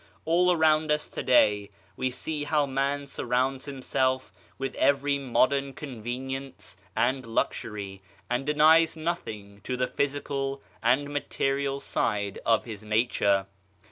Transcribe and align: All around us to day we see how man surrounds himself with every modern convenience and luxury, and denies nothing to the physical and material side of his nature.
All 0.25 0.51
around 0.51 0.91
us 0.91 1.07
to 1.09 1.21
day 1.21 1.69
we 1.95 2.09
see 2.09 2.45
how 2.45 2.65
man 2.65 3.05
surrounds 3.05 3.65
himself 3.65 4.33
with 4.57 4.73
every 4.73 5.19
modern 5.19 5.73
convenience 5.73 6.75
and 6.95 7.23
luxury, 7.23 8.01
and 8.27 8.43
denies 8.43 8.95
nothing 8.97 9.61
to 9.63 9.77
the 9.77 9.85
physical 9.85 10.63
and 10.81 11.11
material 11.13 11.79
side 11.79 12.39
of 12.47 12.65
his 12.65 12.83
nature. 12.83 13.45